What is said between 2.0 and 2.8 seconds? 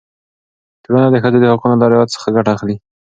څخه ګټه اخلي.